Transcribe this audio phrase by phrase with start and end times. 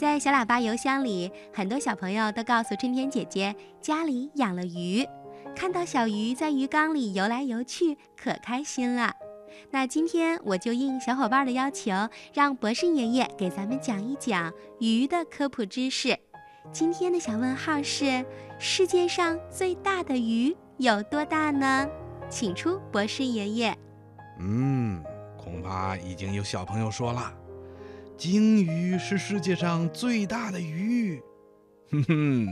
[0.00, 5.06] 在小喇叭邮箱里，很多小朋友都告诉春天姐姐，家里养了鱼，
[5.54, 9.12] 看到小鱼在鱼缸里游来游去，可开心了。
[9.70, 11.92] 那今天我就应小伙伴的要求，
[12.32, 16.18] 让博士爷爷给咱们讲一讲鱼的科普知识。
[16.72, 18.24] 今天的小问号是：
[18.58, 21.86] 世界上最大的鱼有多大呢？
[22.30, 23.76] 请出博士爷爷。
[24.38, 25.04] 嗯，
[25.36, 27.30] 恐怕已经有小朋友说了，
[28.20, 31.18] 鲸鱼是世界上最大的鱼。
[31.90, 32.48] 哼哼，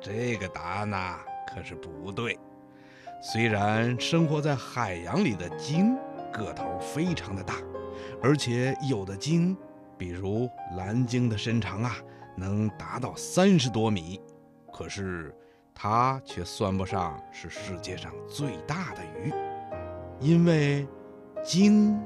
[0.00, 1.18] 这个答案呐
[1.52, 2.38] 可是不对。
[3.20, 5.96] 虽然生活在海洋里的鲸
[6.32, 7.56] 个头非常的大，
[8.22, 9.56] 而且有的鲸，
[9.98, 11.96] 比如蓝鲸的身长啊。
[12.36, 14.20] 能达到三十多米，
[14.72, 15.34] 可是
[15.74, 19.32] 它却算不上是世界上最大的鱼，
[20.20, 20.86] 因为
[21.42, 22.00] 鲸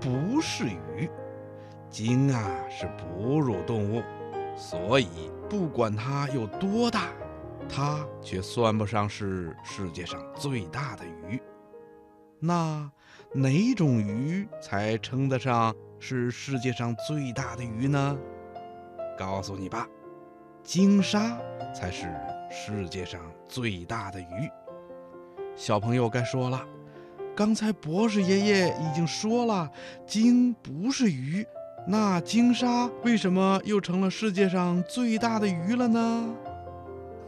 [0.00, 1.10] 不是鱼，
[1.90, 4.02] 鲸啊是哺乳动物，
[4.56, 7.08] 所以不管它有多大，
[7.68, 11.40] 它却算不上是世界上最大的鱼。
[12.38, 12.90] 那
[13.32, 18.16] 哪种鱼才称得上是世界上最大的鱼呢？
[19.18, 19.88] 告诉你吧，
[20.62, 21.38] 鲸鲨
[21.74, 22.14] 才是
[22.50, 24.50] 世界上最大的鱼。
[25.54, 26.62] 小朋友该说了，
[27.34, 29.70] 刚才博士爷爷已经说了，
[30.06, 31.46] 鲸不是鱼，
[31.88, 36.34] 那鲸鲨为什么又成了世界上最大的鱼了呢？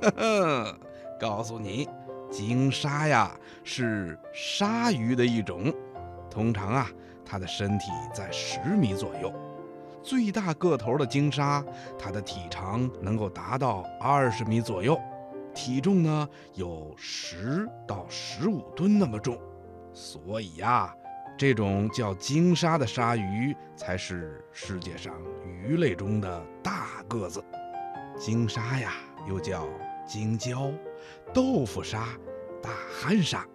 [0.03, 0.79] 呵呵，
[1.21, 1.89] 告诉你，
[2.29, 3.31] 鲸鲨呀
[3.63, 5.73] 是鲨鱼的一种，
[6.29, 6.91] 通常啊，
[7.25, 9.33] 它的身体在十米左右。
[10.03, 11.65] 最大个头的鲸鲨，
[11.97, 14.99] 它的体长能够达到二十米左右，
[15.55, 19.39] 体重呢有十到十五吨那么重，
[19.93, 20.93] 所以呀，
[21.39, 25.15] 这种叫鲸鲨的鲨鱼才是世界上
[25.47, 27.43] 鱼类中的大个子。
[28.19, 28.95] 鲸鲨呀，
[29.29, 29.69] 又叫
[30.05, 30.75] 鲸鲛、
[31.33, 32.09] 豆腐鲨、
[32.61, 33.47] 大憨鲨，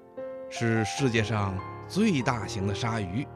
[0.50, 3.28] 是世界上最大型的鲨鱼。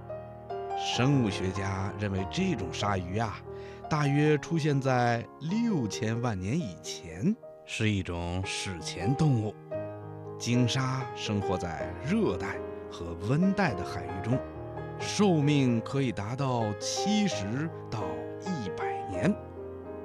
[0.77, 3.41] 生物学家认为，这种鲨鱼啊，
[3.89, 7.35] 大约出现在六千万年以前，
[7.65, 9.53] 是一种史前动物。
[10.39, 12.55] 鲸鲨生活在热带
[12.91, 14.39] 和温带的海域中，
[14.99, 18.03] 寿命可以达到七十到
[18.41, 19.35] 一百年。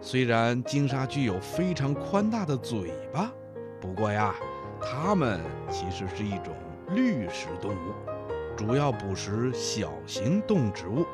[0.01, 3.33] 虽然鲸鲨具有非常宽大的嘴巴，
[3.81, 4.35] 不过呀，
[4.81, 6.55] 它们其实是一种
[6.91, 7.95] 滤食动物。
[8.57, 11.07] 主要捕食小型动植物，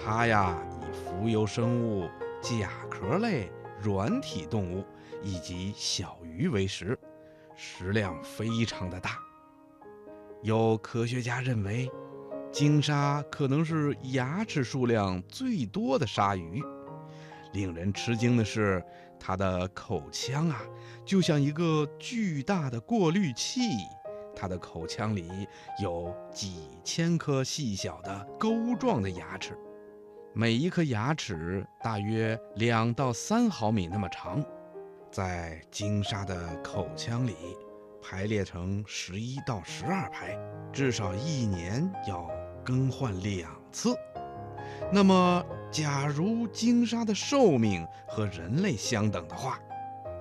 [0.00, 2.08] 它呀以浮游生物、
[2.40, 4.84] 甲壳类、软体动物
[5.22, 6.98] 以及小鱼为食，
[7.56, 9.18] 食量非常的大。
[10.42, 11.90] 有科学家认为，
[12.52, 16.62] 鲸鲨可能是牙齿数量最多的鲨鱼。
[17.52, 18.82] 令人吃惊的是，
[19.18, 20.60] 它的口腔啊，
[21.04, 23.60] 就像一个巨大的过滤器。
[24.36, 25.48] 它的口腔里
[25.82, 29.58] 有几千颗细小的钩状的牙齿，
[30.32, 34.40] 每一颗牙齿大约两到三毫米那么长，
[35.10, 37.34] 在鲸鲨的口腔里
[38.00, 40.38] 排列成十一到十二排，
[40.72, 42.28] 至少一年要
[42.64, 43.96] 更换两次。
[44.92, 49.58] 那么，假如鲸鲨的寿命和人类相等的话，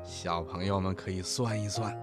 [0.04, 1.96] 小朋友们可以算一算。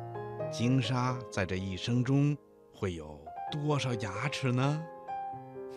[0.50, 2.36] 鲸鲨在这一生中
[2.72, 3.18] 会有
[3.50, 4.82] 多少牙齿呢？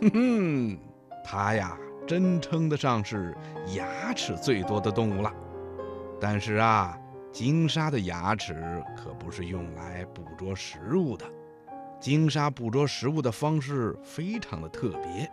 [0.02, 0.80] 哼哼，
[1.24, 3.36] 它呀，真称得上是
[3.76, 5.34] 牙齿最多的动物了。
[6.20, 6.98] 但是啊，
[7.38, 11.24] 鲸鲨的牙齿可不是用来捕捉食物的。
[12.02, 15.32] 鲸鲨捕捉食物的方式非常的特别。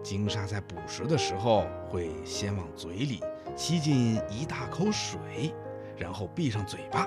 [0.00, 3.20] 鲸鲨在捕食的时候，会先往嘴里
[3.56, 5.52] 吸进一大口水，
[5.96, 7.04] 然后闭上嘴巴。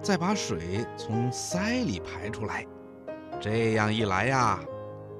[0.00, 2.64] 再把水从鳃里排出来，
[3.40, 4.60] 这样一来呀，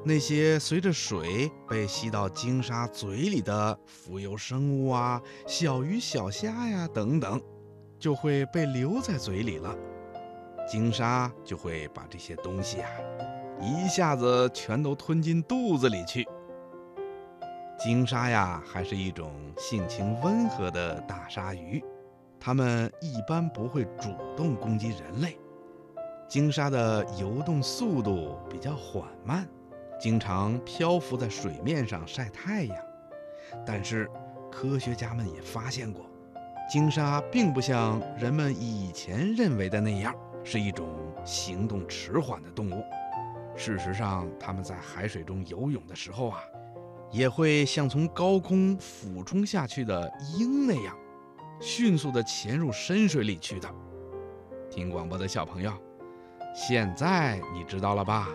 [0.04, 7.42] 那些随着水被吸到鲸鲨嘴里的浮游生物啊、小鱼小虾呀等等，
[8.00, 9.72] 就会被留在嘴里了。
[10.66, 12.88] 鲸鲨就会把这些东西啊，
[13.60, 16.26] 一下子全都吞进肚子里去。
[17.78, 21.82] 鲸鲨呀，还是一种性情温和的大鲨鱼。
[22.38, 25.38] 它们一般不会主动攻击人类。
[26.28, 29.48] 鲸鲨的游动速度比较缓慢，
[29.98, 32.76] 经常漂浮在水面上晒太阳。
[33.66, 34.08] 但是，
[34.50, 36.06] 科学家们也发现过，
[36.70, 40.14] 鲸鲨并不像人们以前认为的那样
[40.44, 40.86] 是一种
[41.24, 42.84] 行动迟缓的动物。
[43.56, 46.38] 事实上，它们在海水中游泳的时候啊，
[47.10, 50.08] 也会像从高空俯冲下去的
[50.38, 50.96] 鹰那样。
[51.60, 53.68] 迅速地潜入深水里去的。
[54.70, 55.72] 听广播的小朋友，
[56.54, 58.28] 现在你知道了吧？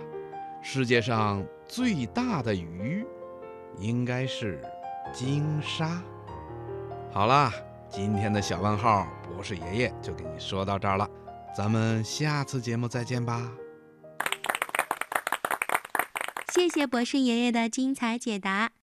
[0.61, 3.05] 世界上最大的鱼，
[3.79, 4.61] 应该是
[5.13, 6.03] 鲸鲨。
[7.13, 7.53] 好啦，
[7.95, 11.09] 今天的小问号，博士爷爷就给你说到这儿了，
[11.56, 13.50] 咱们下次节目再见吧。
[16.53, 18.69] 谢谢博士爷爷的精彩解答。